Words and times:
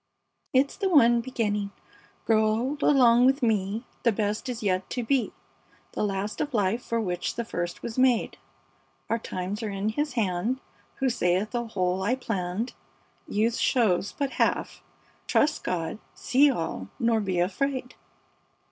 "It's 0.51 0.75
the 0.77 0.89
one 0.89 1.21
beginning: 1.21 1.69
"Grow 2.25 2.43
old 2.43 2.81
along 2.81 3.27
with 3.27 3.43
me! 3.43 3.85
The 4.01 4.11
best 4.11 4.49
is 4.49 4.63
yet 4.63 4.89
to 4.89 5.03
be, 5.03 5.31
The 5.91 6.01
last 6.03 6.41
of 6.41 6.55
life, 6.55 6.81
for 6.83 6.99
which 6.99 7.35
the 7.35 7.45
first 7.45 7.83
was 7.83 7.99
made: 7.99 8.39
Our 9.11 9.19
times 9.19 9.61
are 9.61 9.69
in 9.69 9.89
His 9.89 10.13
hand 10.13 10.59
Who 10.95 11.09
saith, 11.11 11.53
'A 11.53 11.67
whole 11.67 12.01
I 12.01 12.15
planned, 12.15 12.73
Youth 13.27 13.57
shows 13.57 14.13
but 14.17 14.31
half; 14.31 14.81
trust 15.27 15.63
God: 15.63 15.99
see 16.15 16.49
all, 16.49 16.89
nor 16.97 17.19
be 17.19 17.37
afraid!'" 17.39 17.93